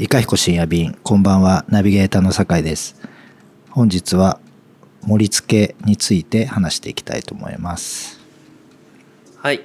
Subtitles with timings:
[0.00, 2.96] いかひこ深夜便こんばんはナビゲーターの酒井です。
[3.68, 4.40] 本日は
[5.02, 8.18] 盛り付けについて話していきたいと思います。
[9.36, 9.60] はい。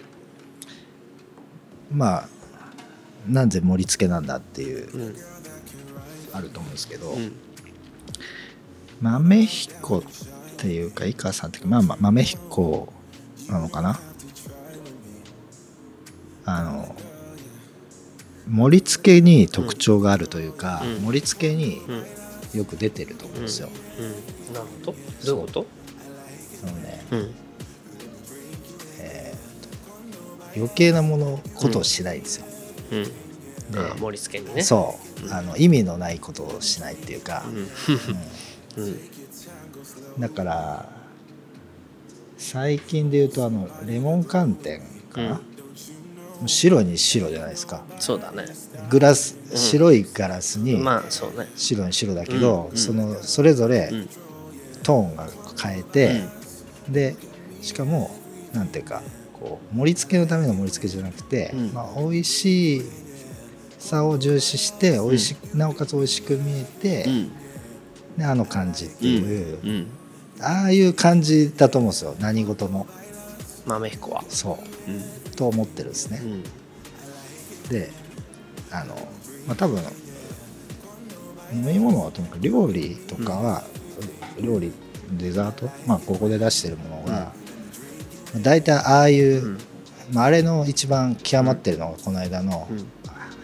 [1.89, 2.29] まあ
[3.29, 5.15] なぜ盛り付けなんだっていううん。
[6.33, 7.31] あると思うんですけど、うん。
[8.99, 10.03] 豆彦っ
[10.57, 12.91] ていうか井川さんっていうかまあまあ豆彦
[13.47, 13.97] なのかな？
[16.43, 16.93] あの
[18.47, 21.05] 盛り付けに特徴があるというか、うん。
[21.05, 22.03] 盛り付けにうん。
[22.57, 24.53] よく出てると思うんですよ、うん。
[24.53, 24.97] なるほど。
[25.25, 25.65] どういうこと？
[26.61, 27.35] そのねうん。
[30.55, 32.45] 余計なものことをしないんですよ、
[33.99, 34.63] 盛り付けにね。
[34.63, 35.33] そう、うん。
[35.33, 37.43] あの意味のないことをしないっていうか、
[40.17, 40.89] だから
[42.37, 44.79] 最近で言うとあのレモン寒天
[45.11, 45.41] かな、
[46.45, 47.83] 白に白じゃないですか。
[47.99, 48.45] そうだね。
[48.89, 49.57] グラスうん。
[49.57, 51.47] 白いガラスにまあそうね。
[51.55, 54.09] 白に白だけど、うんそのそれぞれうん。
[54.83, 55.27] トーンが
[55.61, 56.21] 変えて、
[56.89, 57.15] で
[57.61, 58.11] しかも
[58.53, 59.01] なんていうか
[59.33, 61.73] こう盛り付けのための盛り付けじゃなくて、うん。
[61.73, 62.81] まあ、美味し
[63.79, 67.31] さを重視して美味し、なおかつ美味しく見えて、うん。
[68.17, 69.87] であの感じっていう、うん。
[70.41, 72.15] ああいう感じだと思うんですよ。
[72.19, 72.87] 何事も。
[73.65, 74.23] 豆彦は。
[74.29, 74.91] そう。
[74.91, 75.01] うん
[75.35, 76.43] と思ってるんですね、うん。
[77.69, 77.91] で
[78.71, 78.95] あの
[79.47, 79.81] まあ多分
[81.53, 83.63] 飲み物はとにかく料理とかは、
[84.41, 84.71] 料理
[85.11, 87.31] デザートまあここで出してるものが、
[88.41, 89.57] 大体ああいう、うん。
[90.11, 92.67] まあ、あれの一番極まってるのがこの間の、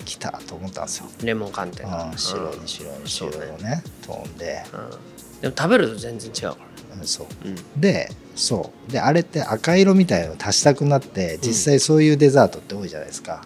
[0.05, 1.85] 来たと思ったんですよ、レモン寒天。
[1.85, 3.37] うん、白うんに白にそうね。
[3.61, 6.57] ねトーンで、うんでも食べると全然違うか
[6.99, 7.27] うんそう。
[7.45, 7.81] らうん。
[7.81, 8.91] でそう。
[8.91, 13.43] であれって赤色みたいのを足したくなって実際そういうデザートって多いじゃないですか、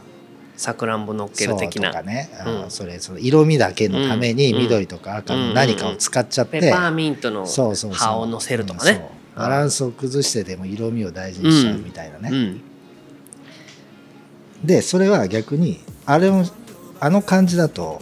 [0.57, 2.63] さくらんぼ乗っける的そうとなかね、うん。
[2.63, 2.71] うん。
[2.71, 4.59] それその色味だけのためにうん。
[4.59, 7.97] 緑とか赤の何かを使っちゃって、ペパーミントのそうそうそう。
[7.97, 9.09] 葉を乗せるとかね。
[9.35, 12.61] バランスを崩してでも色味を大事にしちゃうみたいなね、うん。
[14.63, 16.45] でそれは逆にあれを
[17.01, 18.01] あの感じだと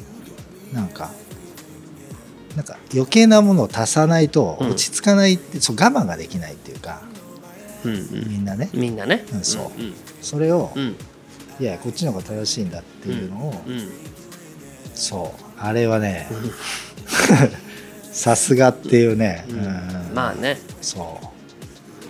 [0.72, 1.09] なんか
[2.56, 4.68] なんか余計なものを足さないとうん。
[4.72, 7.02] 落ち着かないって、そう我慢ができないっていうか
[7.84, 8.30] うんうん。
[8.30, 8.69] みんなね。
[8.74, 9.25] みんなね。
[9.34, 9.81] うんそう。
[9.81, 10.96] うんそれを、うん。
[11.59, 13.90] いやこっちの方が正しいんだっていうのを、うん。
[14.94, 15.44] そう。
[15.59, 16.28] あれはね
[18.12, 19.58] さすがっていうね、うん。
[19.58, 20.12] うん。
[20.14, 20.59] まあね。
[20.81, 21.20] そ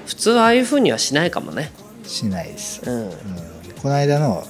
[0.05, 1.71] 普通ああいうふうにはしないかもね。
[2.03, 3.05] うしないです、うん。
[3.05, 3.11] うん。
[3.81, 4.45] この間の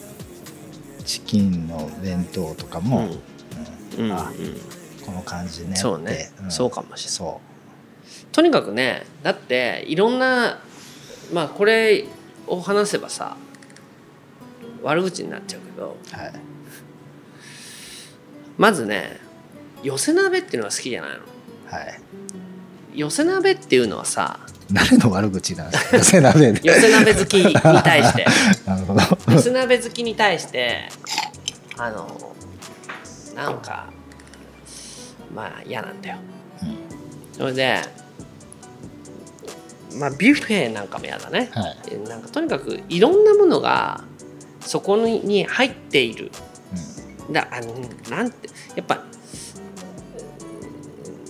[1.06, 3.08] チキンの弁当とかも、
[3.98, 4.06] うん。
[4.06, 4.12] うん。
[4.12, 4.20] うん
[5.14, 6.32] の感じねそうね。
[6.42, 6.52] って。
[6.52, 7.10] そうかもしれない。
[7.12, 7.42] そ
[8.32, 10.60] とにかくねだっていろんな
[11.32, 12.06] まあこれ
[12.48, 13.38] を話せばさ
[14.82, 16.34] 悪口になっちゃうけどうはい。
[18.58, 19.20] まずね
[19.82, 21.18] 寄せ鍋っていうのが好きじゃないの。
[21.78, 22.00] はい。
[22.96, 24.40] 寄せ鍋っていうのはさ
[24.72, 25.98] 誰の悪口なんですか？
[25.98, 26.62] 寄せ鍋で。
[26.64, 28.26] 寄せ鍋好きに対して。
[28.66, 29.02] なるほど。
[29.34, 30.90] 寄せ鍋好きに対して
[31.78, 32.36] あの
[33.36, 33.88] なんか
[35.34, 36.18] まあ嫌なんだよ。
[37.34, 37.82] それで
[39.96, 44.04] まあビュッフェなんかも嫌だね、はい、なんかとにかくいろんなものが
[44.62, 46.32] そこに入っている。
[47.32, 47.74] だあの
[48.10, 49.00] なんてやっぱう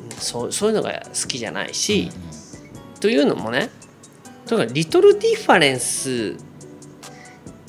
[0.08, 2.09] んそうそういうのが好きじゃないし、
[3.00, 3.69] というのもね
[4.46, 6.36] とにかくリトルディファレンス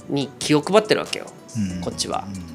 [0.09, 1.27] に気を配ってるわけよ。
[1.56, 1.81] うんうん。
[1.81, 2.25] こっちは。
[2.49, 2.53] うん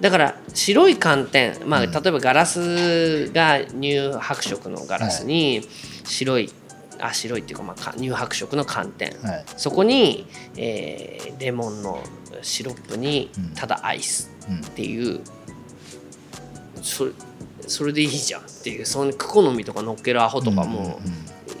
[0.00, 1.90] だから白い寒天、まあ、うん。
[1.90, 5.62] 例えばガラスが乳白色のガラスに
[6.04, 6.52] 白い、
[7.00, 9.16] あ白いっていうか,、まあか、乳白色の寒天。
[9.22, 9.44] はい。
[9.56, 12.02] そこに、えーレモンの
[12.42, 13.48] シロップにうん。
[13.54, 15.20] ただアイスうんっていう、
[16.82, 17.12] それ
[17.66, 21.00] それでいいじゃんっていうそのクコの実とか乗っけるアホとかもうんうんうん。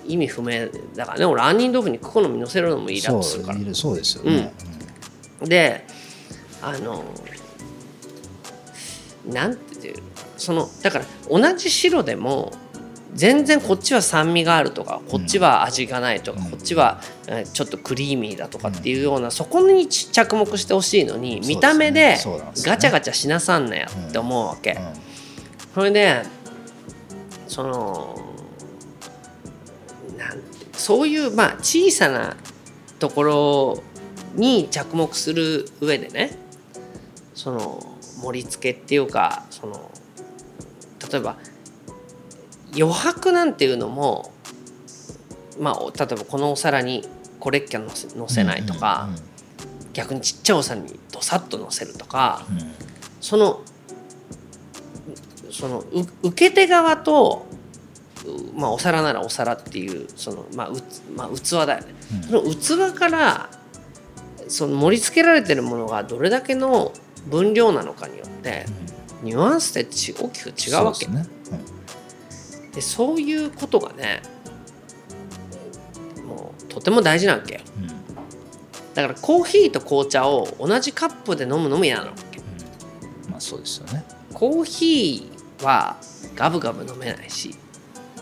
[0.06, 1.24] 意味不明だからね。
[1.24, 3.58] 俺杏仁豆腐にクコの実乗せるのもイラッとするから。
[3.74, 4.52] そうですよね、
[5.42, 5.84] で
[6.62, 7.04] あの
[9.26, 10.02] なんていう
[10.36, 12.52] そのだから同じ白でも
[13.14, 16.50] 全然こっちは酸味があるとかこっちは味がないとか、うん。
[16.50, 22.18] こっちはえーちょっとクリーミーだとかっていうような、そこに着目してほしいのに、見た目で
[22.62, 24.72] ガチャガチャしなさんなやって思うわけ。
[24.72, 24.78] うん。
[24.78, 24.94] うん。
[25.74, 26.22] それで
[27.48, 28.34] その
[30.18, 32.36] なんてそういうまあ小さな
[32.98, 33.82] ところ
[34.34, 36.38] に着目する上でね
[37.34, 39.90] その盛り付けっていうかその
[41.10, 41.36] 例えば
[42.74, 44.32] 余白なんていうのも
[45.60, 47.08] まあお例えばこのお皿に
[47.40, 49.08] これっきゃのせのせないとか、
[49.92, 52.60] 逆にちっちゃいお皿にどさっとのせるとか、うん。
[52.60, 52.74] うん
[53.26, 53.60] その
[55.50, 57.46] そのう受け手側と、
[58.54, 60.74] うまあ、お皿ならお皿っていうその、まあう
[61.16, 63.50] まあ、器だよね、その器から
[64.48, 66.92] その盛り付けられてるものがどれだけの
[67.26, 68.66] 分量なのかによって、
[69.22, 71.06] ニュアンスってち大きく違うわけ。
[71.06, 71.36] そうですね。
[72.74, 74.20] でそういうことがね
[76.26, 77.60] もうとても大事なわけよ。
[77.78, 77.84] うん。
[77.90, 77.96] うん
[78.96, 82.40] だからコーヒーと紅茶を同じカップで飲むのも嫌なわけ。
[83.30, 84.02] まあそうですよね。
[84.32, 85.98] コーヒーは
[86.34, 87.54] ガブガブ飲めないし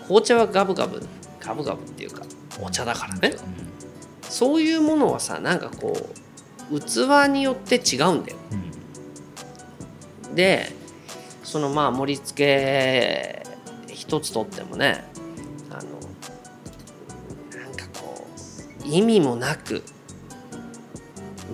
[0.07, 1.01] 紅茶はガブガブ
[1.39, 2.23] ガブガブっていうか
[2.61, 3.37] お茶だからね。
[4.23, 5.97] そういうものはさなんかこ
[6.73, 8.39] う器によって違うんだよ。
[8.51, 8.74] うん
[10.35, 10.73] で
[11.43, 13.43] そのまあ盛り付け
[13.93, 15.05] 一つとってもね
[15.71, 15.81] あの
[17.61, 18.27] なんかこ
[18.85, 19.83] う意味もなく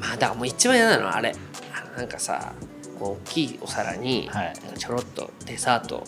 [0.00, 1.35] まあだからもう一番嫌なのはあれ。
[1.97, 2.55] なんかさ
[2.99, 4.31] こう大きいお皿に
[4.79, 6.05] ちょろっとデザート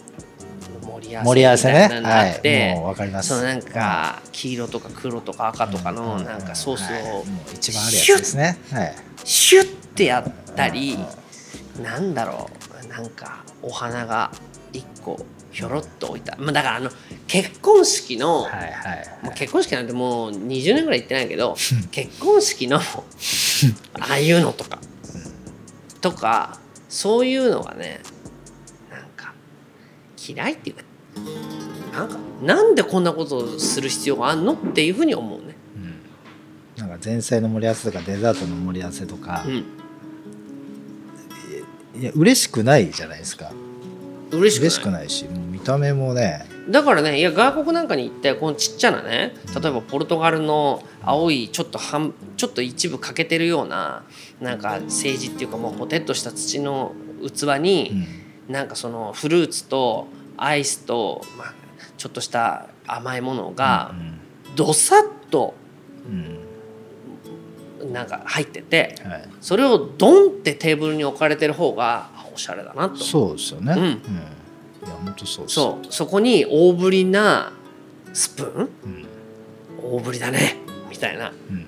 [0.81, 2.75] の盛り合わせみたいなのがあって、はい。
[2.77, 3.29] もうわかります。
[3.29, 6.25] そのなんか黄色とか黒とか赤とかのうん。
[6.25, 7.03] なんかソースはい。
[7.13, 8.59] を一番あるやつですね。
[8.73, 8.95] はい。
[9.25, 11.22] シュッてやったりうん
[11.81, 12.51] なんだろ
[12.85, 12.87] う。
[12.89, 14.33] なんかお花が
[14.73, 16.91] 一個ひょろっと置いた、まあ、だからあの
[17.27, 21.55] 結婚式の、はいはいもう結婚式なんてもう20年ぐらい行ってないけど
[21.93, 22.83] 結婚式のあ
[24.11, 24.81] あいうのとか
[26.01, 26.59] とか
[26.89, 28.01] そういうのがね
[28.91, 29.33] なんか
[30.17, 30.83] 嫌いっていうか
[31.93, 35.57] なんかなんでこんなことをする必要があんのっていうふうに思うね。
[36.77, 39.65] なんか前菜の盛り合わせとかデザートの盛り合わせとか、うん、
[41.95, 43.53] いや嬉しくないじゃないですか。
[44.31, 44.61] 嬉しくない？
[44.61, 46.47] 嬉しくないし見た目もね。
[46.71, 54.05] だからねいや外国なんかに行ってこのちっちゃなね例えばポルトガルの青いちょっと半ちょっと一部欠けてるような
[54.41, 58.53] なんか政治っていうかもうポテッとした土の器うに、ん。
[58.53, 61.55] なんかそのフルーツとアイスと、まあ、
[61.97, 63.95] ちょっとした甘いものが
[64.57, 65.55] どさっと
[66.05, 66.39] うん
[67.93, 72.97] なんか入っててうんはい、それをドンってテーブルに置かれてる方があおしゃれだなと。
[72.97, 73.75] そうですよね。
[73.77, 73.83] うん。
[73.85, 75.55] いや本当そうです。
[75.55, 75.87] そう。
[75.93, 77.53] そこに大ぶりな
[78.13, 78.71] スプーン？
[78.85, 79.07] うん。
[79.97, 80.57] 大ぶりだね。
[80.91, 81.33] みたいな。
[81.51, 81.67] うん。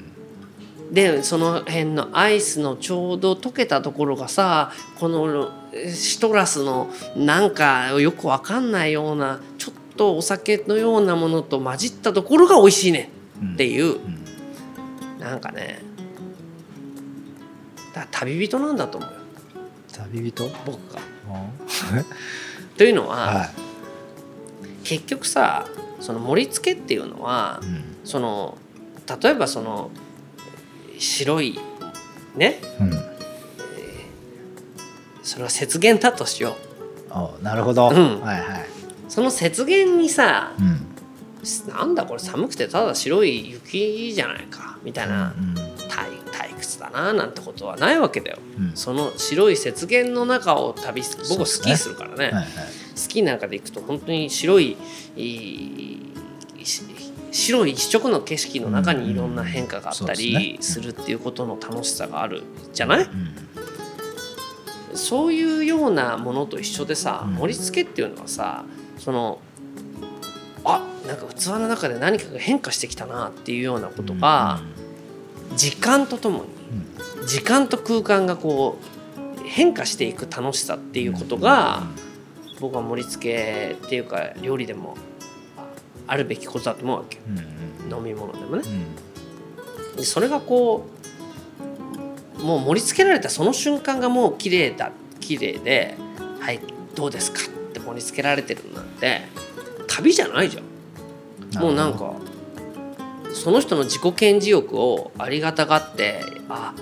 [0.93, 13.11] でその辺のアイスのちょうど溶けたところがさこのえシトラスのなんかよくわかんないようなちょっとお酒のようなものと混じったところが美味しいね
[13.43, 13.97] うんっていう。
[13.97, 14.25] うん。
[15.19, 15.83] なんかね
[17.95, 19.17] だ旅人なんだと思うよ。
[19.93, 20.51] 旅人？
[20.67, 21.01] 僕が。
[21.29, 22.05] うん。
[22.77, 23.51] というのは、は
[24.83, 25.67] 結局さ
[26.01, 27.85] その盛り付けっていうのは、い、うん。
[28.05, 28.59] その
[29.23, 29.91] 例えばその
[30.99, 31.59] 白い
[32.35, 32.61] ね？
[32.81, 32.91] うん、
[35.23, 36.57] それは雪原だとしよ
[37.11, 37.13] う。
[37.13, 38.21] おなるほど、うん。
[38.21, 38.67] はいはい、
[39.09, 45.33] その雪原にさうん、なんだこれ寒くてただ白い雪じゃないかみたいな。
[45.39, 45.64] うん
[47.03, 48.39] ななんてことはないわけだよ。
[48.59, 48.73] うん。
[48.75, 52.25] その白い雪原の中を旅す僕はスキーするからね。
[52.27, 52.47] はいはい。
[52.95, 54.77] スキーなんかで行くと本当に白い
[57.33, 60.63] 白い一色の景色の中にいろんな変化があったりね。
[60.63, 62.43] するっていうことの楽しさがある
[62.73, 63.05] じゃない？
[63.05, 63.35] うん
[64.95, 67.35] そういうようなものと一緒でさうん。
[67.35, 68.65] 盛り付けっていうのはさ
[68.99, 69.41] その
[70.65, 74.61] あなんか器の中で何かが変化してきたなっていうようなことが
[75.57, 76.64] 時間とともうんに
[77.27, 81.83] 時間と空間がこう変化していく楽しさっていうことが
[82.61, 84.97] 僕は盛り付けっていうか料理でも
[85.57, 85.67] あ
[86.07, 87.19] あるべきことだと思うわけ
[87.91, 88.63] 飲み物でもね。
[88.67, 89.97] うん。
[89.97, 90.87] でそれがこ
[92.39, 94.91] うもう盛り付けられたその瞬間がもう綺麗だ
[95.21, 95.97] 綺麗で
[96.41, 96.61] 「はい
[96.95, 99.23] どうですか?」って盛り付けられてるなんて
[99.87, 100.65] 旅じゃないじゃん。
[101.63, 102.13] もうなんか
[103.35, 106.73] その人の自己顕示欲をありがたがってあ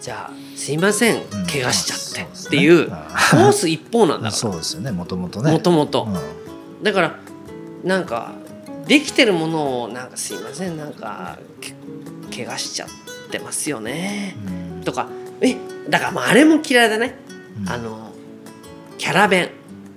[0.00, 1.16] じゃあすいません。
[1.16, 1.46] うん。
[1.46, 2.48] 怪我しちゃって。
[2.48, 4.90] っていううんコース一方なんだか そうですよね。
[4.90, 5.46] もともとね。
[5.46, 6.84] らもともとうん。
[6.84, 7.16] だから
[7.82, 8.32] なんか
[8.86, 10.76] できてるものをなんかすいません。
[10.76, 11.38] なんか
[12.30, 12.88] け怪我しちゃっ
[13.30, 14.36] てますよね。
[14.76, 14.84] うん。
[14.84, 15.08] とか
[15.40, 15.56] え
[15.88, 17.18] だからもうあれも嫌いだね。
[17.62, 17.68] うん。
[17.70, 18.10] あの
[18.98, 19.50] キャラ弁。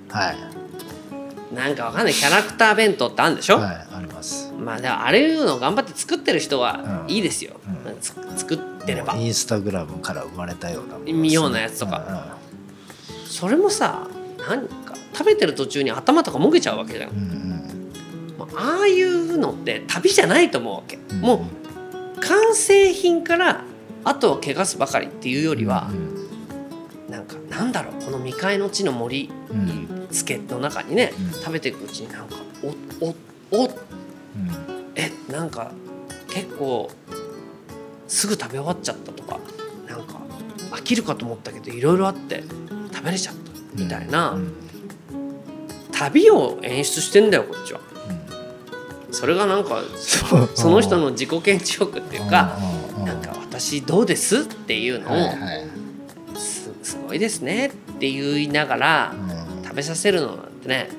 [0.10, 0.38] はい。
[1.54, 2.14] なんかわかんない。
[2.14, 4.54] キャラクター弁当ってあるんでしょ、はいあります。
[4.58, 7.14] まあでもあれいうのを頑張って作ってる人はうん。
[7.14, 8.00] いいですよ、うん。
[8.00, 9.16] つ作ってれば。
[9.16, 11.30] インスタグラムから生まれたようなもね。
[11.30, 12.38] ようなやつとか。
[13.26, 14.08] それもさ
[14.50, 17.10] 何か食べてる途中に頭とかもげちゃうわけじゃん。
[17.10, 18.38] うんうん。
[18.40, 21.46] まあああいうのって旅じゃないと思うわけ、うんも
[22.18, 23.64] う完成品から
[24.04, 30.08] あとは汚すばかりっていうよりはう、んなんかなんだろうこの未開の地の森うん。
[30.10, 31.32] 助っの中にね、うん。
[31.32, 33.16] 食べていくうちになんかおお
[33.52, 33.74] おうん。
[34.96, 35.72] えなんか
[36.30, 36.90] 結構
[38.08, 39.40] すぐ食べ終わっちゃったとか
[39.88, 40.20] なんか
[40.72, 42.44] 飽きるかと思ったけどいろいろあって
[42.94, 43.42] 食べれちゃった
[43.76, 44.54] みたいな、うん
[45.98, 47.80] 旅を演出してんだよこっちは。
[49.10, 49.82] それがなんか
[50.54, 52.56] その人の自己顕示欲っていうか
[53.00, 57.70] うんなんか私どうですっていうのをすすごいですねっ
[58.00, 59.16] て言いながら
[59.60, 59.64] うん。
[59.64, 60.90] 食べさせるのなんてね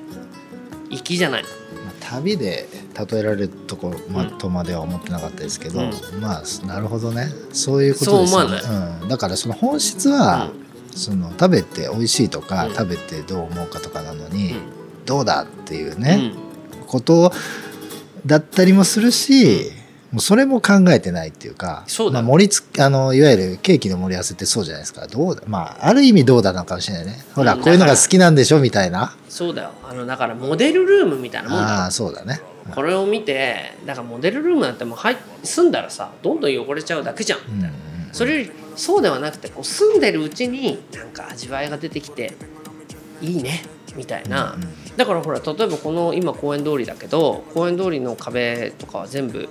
[0.91, 1.43] 粋じゃない。
[1.43, 1.49] ま
[1.91, 2.67] あ旅で
[3.11, 4.37] 例えられるとこまうん。
[4.37, 6.21] とまでは思ってなかったですけど、うん。
[6.21, 7.29] まあなるほどね。
[7.53, 8.59] そういうことですよね。
[8.61, 8.71] そ
[9.03, 10.49] うん、だからその本質は、
[10.95, 12.73] その食べて美味しいとか、うん。
[12.73, 14.61] 食べてどう思うかとかなのに、うん。
[15.05, 16.01] どうだっていううん。
[16.01, 16.33] ね、
[16.87, 17.31] こと
[18.25, 19.71] だったりもするし、
[20.11, 25.05] もうそれも考えてないっていうかそうまあ、盛りつあのいわゆるケーキの盛り合わせってそうじゃないですか。
[25.05, 27.23] どうだまあある意味どうだなのかもしれないね。
[27.35, 27.61] ほら、うん。
[27.61, 29.15] こういうのが好きなんでしょみたいな。
[29.29, 29.71] そうだよ。
[29.87, 31.69] あのだからモデルルームみたいなもんだよ。
[31.69, 32.41] ああそうだね
[32.73, 37.71] これを見てだからモデルルームなんてもう住んだらさどんどん汚れちゃうだけじゃん、うんうん
[38.11, 42.33] それよりそうではなくてこう住んでるうちになんか味わいが出てきて
[43.21, 43.61] いいね
[43.95, 49.47] みたいな、うんだからほら例えばこの今公園通りだけど公園通りの壁とかは全部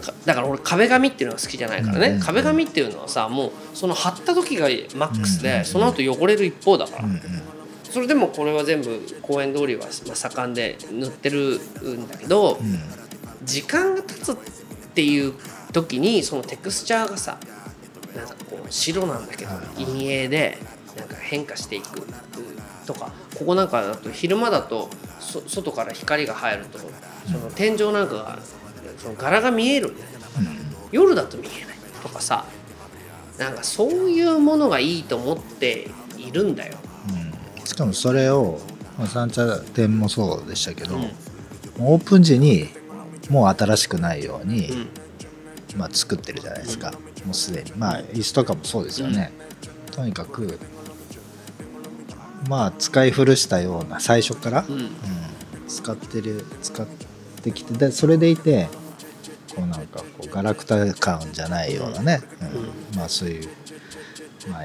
[0.00, 4.66] かだから俺壁紙っていうのが好きじゃないからね、壁紙っていうのはさもうその貼った時が
[4.96, 7.04] マックスで、その後汚れる一方だから、
[7.90, 12.78] それでもこれは全部公園通りはまあ盛んで塗ってるんだけど、うん
[13.44, 14.36] 時間が経つっ
[14.94, 15.32] ていう
[15.72, 17.38] 時にそのテクスチャーがさ
[18.14, 20.58] なんかこう白なんだけど陰影で
[20.96, 22.06] なんか変化していく
[22.86, 24.90] とかここなんかだと昼間だと
[25.20, 28.38] そ外から光が入るとその天井なんかが
[28.98, 30.10] その柄が見えるんだよ
[30.92, 32.44] 夜だと見えないとかさ
[33.38, 36.74] なんかそういうものがいいと思っているんだよ。
[37.72, 38.58] うんしかもそれを、
[38.98, 41.10] まあ、三茶店もそうでしたけど、うん。
[41.80, 42.68] オープン時に
[43.30, 44.88] もう新しくないように、うん。
[45.76, 46.92] まあ、作ってるじゃないですか、
[47.24, 47.72] もうすでに。
[47.72, 49.32] まあ椅子とかもそうですよね、
[49.92, 50.58] とにかく
[52.48, 54.74] まあ使い古したような最初から、うん。
[54.74, 54.90] うん
[55.68, 56.86] 使ってる使っ
[57.42, 58.68] てきてでそれでいて
[59.54, 62.96] こうなんかこうガラクタ感じゃないようなね、うん。
[62.96, 63.48] まあそういう、
[64.50, 64.62] まあ、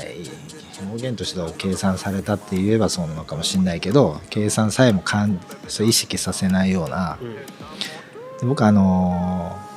[0.84, 7.18] 表現としては計算されたって言えばそうなのかもしれないけど計算さえもかんそう意識させないような。
[7.22, 7.34] うん。
[7.36, 9.74] で僕あのー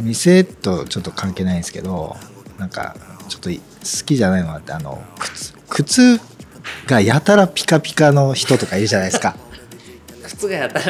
[0.00, 2.16] 店とちょっと関係ないんですけど
[2.56, 2.96] なんか
[3.28, 6.20] ちょっと好きじゃないのがあってあの靴靴
[6.86, 9.36] がやたらピカピカの人とかいるじゃないですか。
[10.22, 10.84] 靴がやったら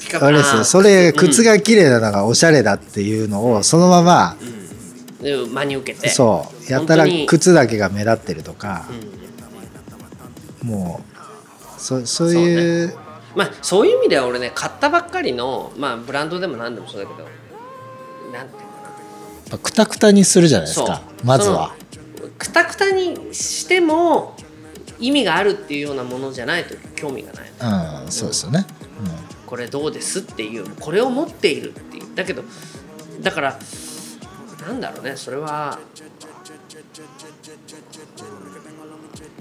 [0.00, 0.26] ピカピカ。
[0.26, 0.64] あれですよ。
[0.64, 4.46] それ靴が綺麗なのがおしゃれだっていうのをそのまま、で
[5.34, 6.08] 真に受けて。
[6.08, 6.72] そう。
[6.72, 9.26] やたら靴だけが目立ってるとかう、ん
[10.66, 12.94] もうそそういう
[13.36, 17.28] まあそういう意味では俺ね買ったばっかりのまあブランドでも何でもそうだけど
[18.32, 18.62] なんていう
[19.50, 21.74] のかくたくたにするじゃないですかまずは。
[22.38, 24.36] くたくたにしても
[24.98, 28.04] 意味があるっていうようなものじゃないと興味がない。
[28.04, 28.66] うん、そうですよね。
[29.46, 32.14] これどうですっていうこれを持っているっていう。
[32.16, 32.42] だけど
[33.20, 33.58] だから
[34.66, 35.16] なんだろうね。
[35.16, 35.82] それはう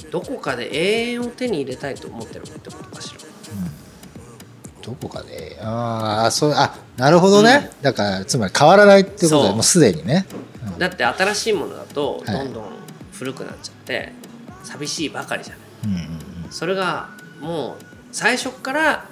[0.07, 3.19] んどこかで永遠を手に入れたいと思ってるってことかしら。
[4.81, 9.43] どこかでああそうあなるほどね、だからつまり変わらないってことそう。
[9.43, 10.27] でもうすでにね。
[10.77, 12.45] だって新しいものだとはい。
[12.45, 12.65] どんどん
[13.11, 14.13] 古くなっちゃって
[14.63, 15.63] 寂しいばかりじゃない。
[15.85, 15.97] うんうん
[16.45, 16.51] うん。
[16.51, 17.09] それが
[17.41, 19.09] もう最初から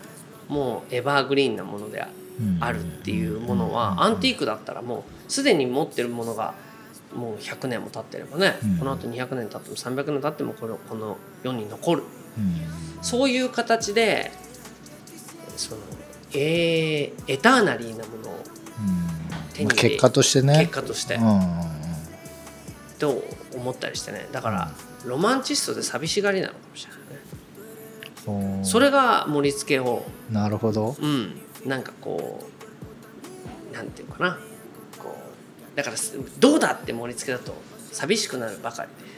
[0.47, 2.05] もうエバーグリーンなもので
[2.59, 6.53] あるっていうものはアンティークだったらもうすでに持ってるものが
[7.15, 8.77] もう100年も経ってればね、うん。
[8.77, 12.03] このあと200年経っても300年経ってもこのこの世に残る。
[12.37, 12.61] うん。
[13.01, 14.31] そういう形で
[15.57, 15.81] その
[16.33, 18.43] えーエターナリーなものを
[19.55, 20.59] 手に入れ結果としてね。
[20.59, 21.15] 結果として。
[21.15, 21.41] うんうんうん。
[22.99, 23.23] と
[23.55, 24.27] 思ったりしてね。
[24.31, 24.71] だから
[25.03, 28.63] ロマンチストで寂しがりなのかもしれないね。
[28.63, 30.95] それが盛り付けをなるほど。
[31.01, 31.41] うん。
[31.65, 32.39] なんかこ
[33.71, 34.37] うなんていうかな
[35.75, 37.53] だからすどうだって盛り付けだと
[37.91, 38.89] 寂しくなるばかり。
[38.89, 39.13] で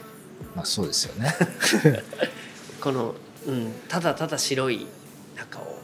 [0.54, 1.34] まあそうですよね。
[2.80, 3.14] この、
[3.46, 4.86] うん、ただただ白い
[5.36, 5.78] 中を、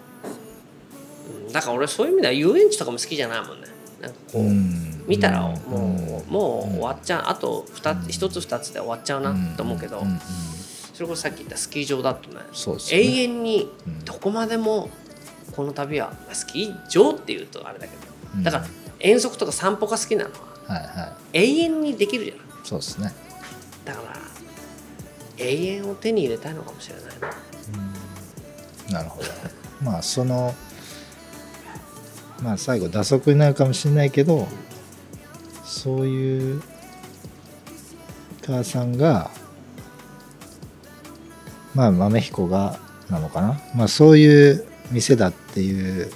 [1.47, 3.69] うん、だから俺そういう意味では遊園地とかも好きじゃないもんね。
[4.01, 5.05] なんかこう、うん。
[5.07, 7.25] 見たらんもう,、もう終わっちゃう。
[7.27, 10.03] あと2つ一つ二つで終わっちゃうなと思うけど、
[10.95, 12.43] それこそさっき言ったスキー場だとねね。
[12.91, 14.05] 永遠にうん。
[14.05, 14.91] どこまでも
[15.57, 17.95] この旅はまあスキー場っていうとあれだけ
[18.35, 18.43] うん。
[18.43, 23.13] どだから遠足とか散歩が好きなのははいは永遠にできるじゃないいそうですね。
[23.85, 24.17] だから
[25.39, 27.31] 永遠を手に入れたいのかもしれないな。
[28.89, 28.93] うん。
[28.93, 29.29] なるほど。
[29.83, 30.55] まあその
[32.41, 34.47] まあ最後打足になるかもしれないけど
[35.65, 36.63] そういう
[38.47, 39.31] 母さんが
[41.75, 42.79] まあ豆彦が
[43.11, 43.61] なのかな。
[43.75, 46.13] まあそういう店だっていう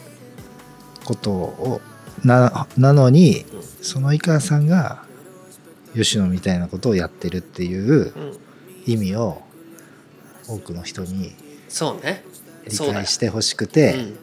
[1.05, 1.81] ことを
[2.27, 3.45] ななのに
[3.83, 5.05] その井川さんが
[5.95, 8.39] 吉野みたいなことをやってるっていううん。
[8.87, 9.43] 意味を
[10.49, 11.33] 多くの人に
[11.69, 14.19] 理解してほしくて、うん、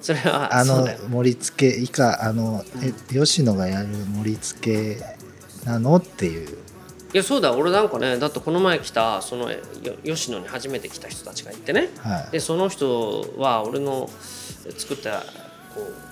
[0.00, 0.98] それはあのそうだよ。
[1.08, 5.02] 盛り付け以下あの、え吉野がやる盛り付け
[5.66, 6.58] なのっていう。
[7.12, 9.58] いやそうだ俺なんかねだってこの前来たそのよ
[10.02, 11.90] 吉野に初めて来た人たちがいてね。
[11.98, 12.32] はい。
[12.32, 14.08] でその人は俺の
[14.76, 15.24] 作った
[15.74, 16.11] こう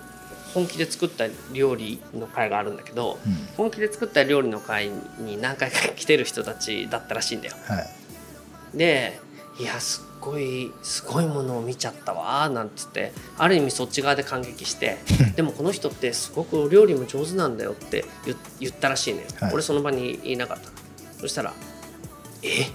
[0.54, 3.32] 本気で作った料理の会があるんだけど、うん。
[3.56, 7.54] 本気で作った料理の会に何回か来てる人たちだったらしいんだよ。
[7.66, 8.76] はい。
[8.76, 9.18] で
[9.58, 14.98] いやすっごいすごいものを見ちゃったわなんつってある意味そっち側で感激して
[15.36, 19.54] でもこの人ってすごくお料理も上手なんだよって言言ったらしいのよ、はい。
[19.54, 20.72] 俺その場にいなかったの。
[21.20, 21.52] そしたら
[22.42, 22.66] 「え？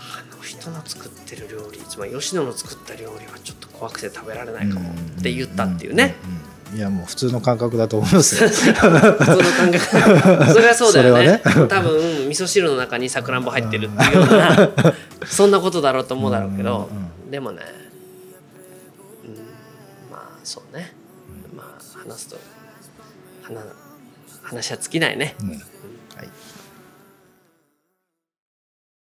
[0.00, 6.14] あの人の作ってる料理つまり吉野の作った料理はちょっと怖くて食べられないかも」って言ったっていうね。
[6.74, 8.48] いやもう普通の感覚だと思いますよ。
[8.50, 8.90] 普通の感
[9.72, 9.78] 覚。
[10.52, 11.40] それはそうだよね。
[11.44, 14.72] それは多分味噌汁の中にさくらんぼ入ってるっていうような
[15.26, 16.90] そんなことだろうと思うだろうけど
[17.24, 17.62] うんでもね、
[19.24, 20.92] うん、まあそうね。
[21.56, 22.38] まあ話すと
[23.42, 23.60] 話
[24.42, 25.62] 話は尽きないね、うんうん